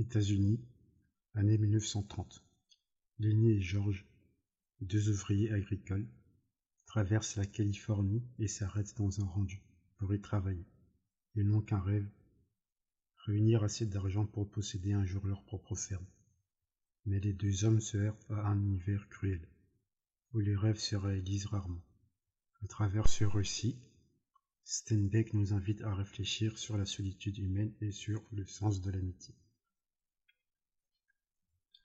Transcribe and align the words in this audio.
États-Unis, 0.00 0.58
année 1.34 1.58
1930. 1.58 2.42
Lenny 3.18 3.50
et 3.50 3.60
George, 3.60 4.06
deux 4.80 5.10
ouvriers 5.10 5.52
agricoles, 5.52 6.08
traversent 6.86 7.36
la 7.36 7.44
Californie 7.44 8.22
et 8.38 8.48
s'arrêtent 8.48 8.96
dans 8.96 9.20
un 9.20 9.26
rendu 9.26 9.60
pour 9.98 10.14
y 10.14 10.18
travailler. 10.18 10.64
Ils 11.34 11.46
n'ont 11.46 11.60
qu'un 11.60 11.80
rêve, 11.80 12.08
réunir 13.26 13.62
assez 13.62 13.84
d'argent 13.84 14.24
pour 14.24 14.50
posséder 14.50 14.94
un 14.94 15.04
jour 15.04 15.26
leur 15.26 15.44
propre 15.44 15.74
ferme. 15.74 16.06
Mais 17.04 17.20
les 17.20 17.34
deux 17.34 17.66
hommes 17.66 17.82
se 17.82 17.98
heurtent 17.98 18.30
à 18.30 18.46
un 18.46 18.58
univers 18.58 19.06
cruel, 19.10 19.46
où 20.32 20.38
les 20.38 20.56
rêves 20.56 20.78
se 20.78 20.96
réalisent 20.96 21.44
rarement. 21.44 21.84
À 22.62 22.66
travers 22.68 23.06
ce 23.06 23.24
récit, 23.24 23.78
Steinbeck 24.64 25.34
nous 25.34 25.52
invite 25.52 25.82
à 25.82 25.94
réfléchir 25.94 26.56
sur 26.56 26.78
la 26.78 26.86
solitude 26.86 27.36
humaine 27.36 27.74
et 27.82 27.92
sur 27.92 28.24
le 28.32 28.46
sens 28.46 28.80
de 28.80 28.90
l'amitié. 28.90 29.34